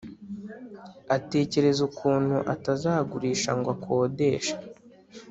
atekereza 1.15 1.81
ukuntu 1.89 2.35
atazagurisha 2.53 3.51
ngo 3.59 3.69
akodeshe 3.75 4.55